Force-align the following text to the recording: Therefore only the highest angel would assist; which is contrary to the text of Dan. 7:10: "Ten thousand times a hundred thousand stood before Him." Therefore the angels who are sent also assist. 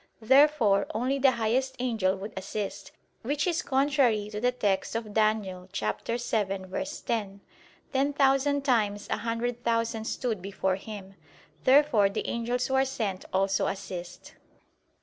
Therefore 0.23 0.87
only 0.95 1.19
the 1.19 1.29
highest 1.33 1.75
angel 1.77 2.15
would 2.17 2.33
assist; 2.35 2.91
which 3.21 3.45
is 3.45 3.61
contrary 3.61 4.29
to 4.31 4.41
the 4.41 4.51
text 4.51 4.95
of 4.95 5.13
Dan. 5.13 5.43
7:10: 5.43 7.39
"Ten 7.93 8.11
thousand 8.13 8.65
times 8.65 9.07
a 9.11 9.17
hundred 9.17 9.63
thousand 9.63 10.05
stood 10.05 10.41
before 10.41 10.77
Him." 10.77 11.13
Therefore 11.65 12.09
the 12.09 12.27
angels 12.27 12.65
who 12.65 12.73
are 12.73 12.83
sent 12.83 13.25
also 13.31 13.67
assist. 13.67 14.33